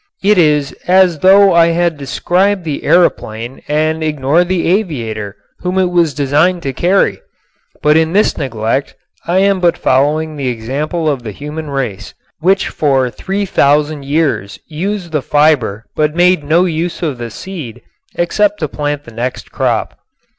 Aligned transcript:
It 0.23 0.39
is 0.39 0.71
as 0.87 1.19
though 1.19 1.53
I 1.53 1.67
had 1.67 1.95
described 1.95 2.63
the 2.63 2.85
aeroplane 2.85 3.61
and 3.67 4.03
ignored 4.03 4.47
the 4.47 4.65
aviator 4.67 5.35
whom 5.59 5.77
it 5.77 5.91
was 5.91 6.15
designed 6.15 6.63
to 6.63 6.73
carry. 6.73 7.21
But 7.83 7.97
in 7.97 8.13
this 8.13 8.35
neglect 8.35 8.95
I 9.27 9.37
am 9.41 9.59
but 9.59 9.77
following 9.77 10.35
the 10.37 10.47
example 10.47 11.07
of 11.07 11.21
the 11.21 11.29
human 11.31 11.69
race, 11.69 12.15
which 12.39 12.67
for 12.69 13.11
three 13.11 13.45
thousand 13.45 14.03
years 14.05 14.57
used 14.65 15.11
the 15.11 15.21
fiber 15.21 15.85
but 15.95 16.15
made 16.15 16.43
no 16.43 16.65
use 16.65 17.03
of 17.03 17.19
the 17.19 17.29
seed 17.29 17.83
except 18.15 18.59
to 18.61 18.67
plant 18.67 19.03
the 19.03 19.13
next 19.13 19.51
crop. 19.51 19.99